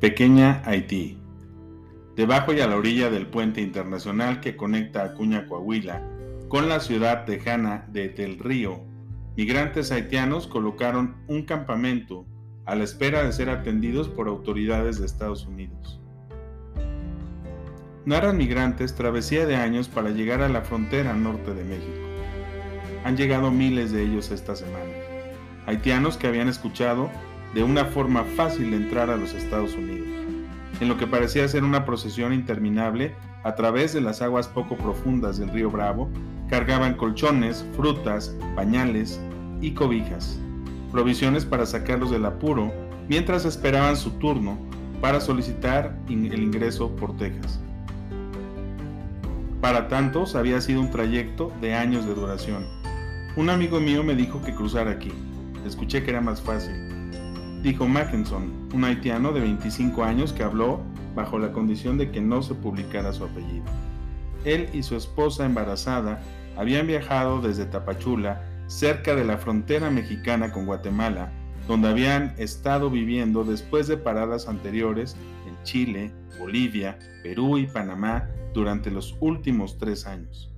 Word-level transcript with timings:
Pequeña 0.00 0.62
Haití. 0.64 1.18
Debajo 2.16 2.54
y 2.54 2.60
a 2.62 2.66
la 2.66 2.76
orilla 2.76 3.10
del 3.10 3.26
puente 3.26 3.60
internacional 3.60 4.40
que 4.40 4.56
conecta 4.56 5.04
Acuña, 5.04 5.46
Coahuila, 5.46 6.00
con 6.48 6.70
la 6.70 6.80
ciudad 6.80 7.26
tejana 7.26 7.84
de 7.92 8.08
Del 8.08 8.38
Río, 8.38 8.80
migrantes 9.36 9.92
haitianos 9.92 10.46
colocaron 10.46 11.16
un 11.28 11.42
campamento 11.42 12.24
a 12.64 12.76
la 12.76 12.84
espera 12.84 13.22
de 13.24 13.32
ser 13.34 13.50
atendidos 13.50 14.08
por 14.08 14.28
autoridades 14.28 14.98
de 14.98 15.04
Estados 15.04 15.44
Unidos. 15.44 16.00
Narran 18.06 18.38
migrantes 18.38 18.94
travesía 18.94 19.44
de 19.44 19.56
años 19.56 19.90
para 19.90 20.08
llegar 20.08 20.40
a 20.40 20.48
la 20.48 20.62
frontera 20.62 21.12
norte 21.12 21.52
de 21.52 21.64
México. 21.64 22.08
Han 23.04 23.18
llegado 23.18 23.50
miles 23.50 23.92
de 23.92 24.02
ellos 24.02 24.30
esta 24.30 24.56
semana. 24.56 24.94
Haitianos 25.66 26.16
que 26.16 26.26
habían 26.26 26.48
escuchado 26.48 27.10
de 27.54 27.64
una 27.64 27.84
forma 27.86 28.24
fácil 28.24 28.70
de 28.70 28.76
entrar 28.76 29.10
a 29.10 29.16
los 29.16 29.34
Estados 29.34 29.74
Unidos, 29.74 30.08
en 30.80 30.88
lo 30.88 30.96
que 30.96 31.06
parecía 31.06 31.48
ser 31.48 31.64
una 31.64 31.84
procesión 31.84 32.32
interminable 32.32 33.14
a 33.42 33.54
través 33.54 33.92
de 33.92 34.00
las 34.00 34.22
aguas 34.22 34.48
poco 34.48 34.76
profundas 34.76 35.38
del 35.38 35.50
río 35.50 35.70
Bravo, 35.70 36.08
cargaban 36.48 36.94
colchones, 36.94 37.64
frutas, 37.76 38.36
pañales 38.54 39.20
y 39.60 39.72
cobijas, 39.72 40.38
provisiones 40.92 41.44
para 41.44 41.66
sacarlos 41.66 42.10
del 42.10 42.24
apuro 42.24 42.72
mientras 43.08 43.44
esperaban 43.44 43.96
su 43.96 44.10
turno 44.12 44.58
para 45.00 45.20
solicitar 45.20 45.96
el 46.08 46.42
ingreso 46.42 46.94
por 46.96 47.16
Texas. 47.16 47.60
Para 49.60 49.88
tantos 49.88 50.36
había 50.36 50.60
sido 50.60 50.80
un 50.80 50.90
trayecto 50.90 51.52
de 51.60 51.74
años 51.74 52.06
de 52.06 52.14
duración. 52.14 52.64
Un 53.36 53.50
amigo 53.50 53.80
mío 53.80 54.02
me 54.02 54.14
dijo 54.14 54.42
que 54.42 54.54
cruzara 54.54 54.92
aquí. 54.92 55.12
Escuché 55.66 56.02
que 56.02 56.10
era 56.10 56.20
más 56.20 56.40
fácil 56.40 56.99
dijo 57.62 57.86
Mackinson, 57.86 58.68
un 58.72 58.84
haitiano 58.84 59.32
de 59.32 59.40
25 59.40 60.02
años 60.04 60.32
que 60.32 60.42
habló 60.42 60.80
bajo 61.14 61.38
la 61.38 61.52
condición 61.52 61.98
de 61.98 62.10
que 62.10 62.20
no 62.20 62.42
se 62.42 62.54
publicara 62.54 63.12
su 63.12 63.24
apellido. 63.24 63.64
Él 64.44 64.68
y 64.72 64.82
su 64.82 64.96
esposa 64.96 65.44
embarazada 65.44 66.22
habían 66.56 66.86
viajado 66.86 67.40
desde 67.40 67.66
Tapachula, 67.66 68.42
cerca 68.66 69.14
de 69.14 69.24
la 69.24 69.36
frontera 69.36 69.90
mexicana 69.90 70.52
con 70.52 70.64
Guatemala, 70.64 71.32
donde 71.68 71.88
habían 71.88 72.34
estado 72.38 72.90
viviendo 72.90 73.44
después 73.44 73.86
de 73.88 73.96
paradas 73.96 74.48
anteriores 74.48 75.16
en 75.46 75.62
Chile, 75.64 76.12
Bolivia, 76.38 76.98
Perú 77.22 77.58
y 77.58 77.66
Panamá 77.66 78.28
durante 78.54 78.90
los 78.90 79.16
últimos 79.20 79.76
tres 79.78 80.06
años. 80.06 80.52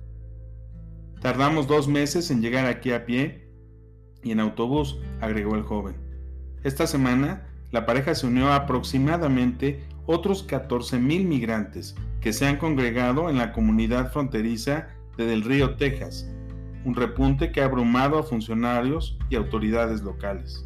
Tardamos 1.21 1.67
dos 1.67 1.87
meses 1.87 2.31
en 2.31 2.41
llegar 2.41 2.65
aquí 2.65 2.91
a 2.91 3.05
pie 3.05 3.49
y 4.23 4.31
en 4.31 4.39
autobús, 4.39 4.99
agregó 5.21 5.55
el 5.55 5.63
joven. 5.63 6.02
Esta 6.63 6.87
semana, 6.87 7.43
la 7.71 7.85
pareja 7.85 8.15
se 8.15 8.25
unió 8.25 8.47
a 8.47 8.55
aproximadamente 8.55 9.83
otros 10.05 10.47
14.000 10.47 11.25
migrantes 11.25 11.95
que 12.21 12.31
se 12.31 12.47
han 12.47 12.57
congregado 12.57 13.29
en 13.29 13.37
la 13.37 13.51
comunidad 13.51 14.11
fronteriza 14.13 14.87
de 15.17 15.25
Del 15.25 15.43
Río, 15.43 15.75
Texas, 15.75 16.29
un 16.85 16.95
repunte 16.95 17.51
que 17.51 17.61
ha 17.61 17.65
abrumado 17.65 18.17
a 18.17 18.23
funcionarios 18.23 19.17
y 19.29 19.35
autoridades 19.35 20.01
locales. 20.03 20.65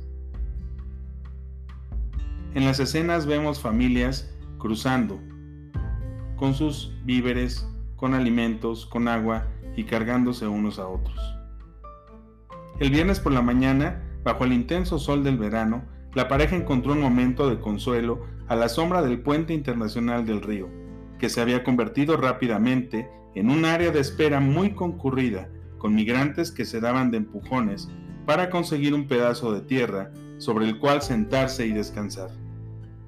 En 2.53 2.65
las 2.65 2.79
escenas 2.79 3.25
vemos 3.25 3.59
familias 3.59 4.31
cruzando, 4.59 5.19
con 6.35 6.53
sus 6.53 6.93
víveres, 7.05 7.67
con 7.95 8.13
alimentos, 8.13 8.85
con 8.85 9.07
agua 9.07 9.47
y 9.75 9.83
cargándose 9.83 10.47
unos 10.47 10.77
a 10.77 10.87
otros. 10.87 11.19
El 12.79 12.91
viernes 12.91 13.19
por 13.19 13.31
la 13.31 13.41
mañana 13.41 14.03
Bajo 14.27 14.43
el 14.43 14.51
intenso 14.51 14.99
sol 14.99 15.23
del 15.23 15.37
verano, 15.37 15.85
la 16.13 16.27
pareja 16.27 16.57
encontró 16.57 16.91
un 16.91 16.99
momento 16.99 17.49
de 17.49 17.61
consuelo 17.61 18.25
a 18.49 18.57
la 18.57 18.67
sombra 18.67 19.01
del 19.01 19.21
puente 19.21 19.53
internacional 19.53 20.25
del 20.25 20.41
río, 20.41 20.67
que 21.17 21.29
se 21.29 21.39
había 21.39 21.63
convertido 21.63 22.17
rápidamente 22.17 23.09
en 23.35 23.49
un 23.49 23.63
área 23.63 23.89
de 23.89 24.01
espera 24.01 24.41
muy 24.41 24.71
concurrida, 24.71 25.47
con 25.77 25.95
migrantes 25.95 26.51
que 26.51 26.65
se 26.65 26.81
daban 26.81 27.09
de 27.09 27.19
empujones 27.19 27.87
para 28.25 28.49
conseguir 28.49 28.93
un 28.93 29.07
pedazo 29.07 29.53
de 29.53 29.61
tierra 29.61 30.11
sobre 30.39 30.65
el 30.65 30.77
cual 30.77 31.01
sentarse 31.01 31.65
y 31.65 31.71
descansar. 31.71 32.31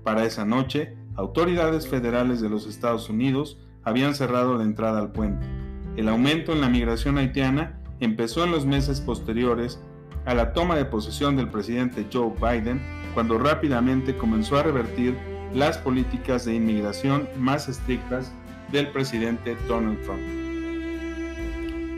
Para 0.05 0.23
esa 0.23 0.45
noche, 0.45 0.95
autoridades 1.17 1.85
federales 1.85 2.39
de 2.39 2.47
los 2.47 2.65
Estados 2.65 3.09
Unidos 3.09 3.59
habían 3.83 4.15
cerrado 4.15 4.57
la 4.57 4.63
entrada 4.63 4.99
al 4.99 5.11
puente. 5.11 5.45
El 5.97 6.07
aumento 6.07 6.53
en 6.53 6.61
la 6.61 6.69
migración 6.69 7.17
haitiana 7.17 7.81
empezó 7.99 8.45
en 8.45 8.51
los 8.51 8.65
meses 8.65 9.01
posteriores 9.01 9.81
a 10.29 10.35
la 10.35 10.53
toma 10.53 10.75
de 10.75 10.85
posesión 10.85 11.35
del 11.35 11.47
presidente 11.47 12.05
Joe 12.13 12.31
Biden 12.39 12.79
cuando 13.15 13.39
rápidamente 13.39 14.15
comenzó 14.15 14.59
a 14.59 14.63
revertir 14.63 15.17
las 15.55 15.79
políticas 15.79 16.45
de 16.45 16.53
inmigración 16.53 17.27
más 17.39 17.67
estrictas 17.67 18.31
del 18.71 18.91
presidente 18.91 19.57
Donald 19.67 19.99
Trump. 20.03 20.21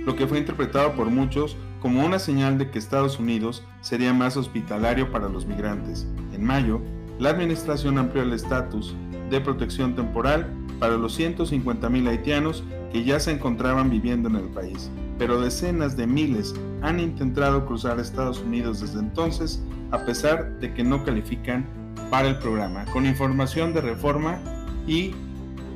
Lo 0.06 0.16
que 0.16 0.28
fue 0.28 0.40
interpretado 0.40 0.94
por 0.94 1.08
muchos 1.08 1.58
como 1.82 2.06
una 2.06 2.20
señal 2.20 2.58
de 2.58 2.72
que 2.72 2.80
Estados 2.80 3.20
Unidos 3.20 3.66
sería 3.82 4.14
más 4.14 4.38
hospitalario 4.38 5.12
para 5.12 5.28
los 5.28 5.46
migrantes. 5.46 6.08
En 6.32 6.46
mayo, 6.46 6.80
la 7.20 7.32
administración 7.32 7.98
amplió 7.98 8.24
el 8.24 8.32
estatus 8.32 8.96
de 9.30 9.42
protección 9.42 9.94
temporal 9.94 10.48
para 10.80 10.96
los 10.96 11.20
150.000 11.20 12.08
haitianos 12.08 12.64
que 12.94 13.04
ya 13.04 13.20
se 13.20 13.32
encontraban 13.32 13.90
viviendo 13.90 14.30
en 14.30 14.38
el 14.38 14.48
país 14.48 14.90
pero 15.22 15.40
decenas 15.40 15.96
de 15.96 16.08
miles 16.08 16.56
han 16.82 17.00
intentado 17.00 17.64
cruzar 17.68 18.00
Estados 18.00 18.40
Unidos 18.40 18.82
desde 18.82 19.02
entonces, 19.02 19.64
a 19.92 20.04
pesar 20.04 20.60
de 20.60 20.74
que 20.74 20.84
no 20.84 21.06
califican 21.06 21.64
para 22.10 22.30
el 22.30 22.40
programa. 22.40 22.86
Con 22.86 23.06
información 23.06 23.72
de 23.72 23.82
reforma 23.82 24.40
y 24.88 25.12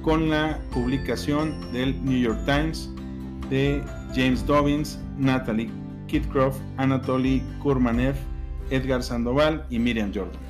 con 0.01 0.31
la 0.31 0.57
publicación 0.73 1.71
del 1.71 2.03
New 2.03 2.17
York 2.17 2.39
Times 2.47 2.89
de 3.51 3.83
James 4.15 4.43
Dobbins, 4.47 4.97
Natalie 5.15 5.69
Kitcroft, 6.07 6.59
Anatoly 6.77 7.43
Kurmanev, 7.61 8.15
Edgar 8.71 9.03
Sandoval 9.03 9.63
y 9.69 9.77
Miriam 9.77 10.11
Jordan. 10.11 10.41